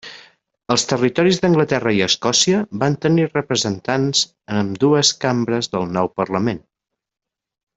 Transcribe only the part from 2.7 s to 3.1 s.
van